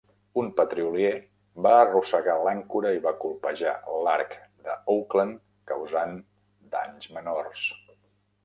Un 0.41 0.47
petrolier 0.59 1.09
va 1.65 1.73
arrossegar 1.81 2.37
l'àncora 2.47 2.93
i 2.95 3.03
va 3.03 3.13
colpejar 3.25 3.75
l'arc 4.07 4.33
de 4.69 4.79
"Oakland", 4.95 5.39
causant 5.73 6.19
danys 6.79 7.13
menors. 7.19 7.69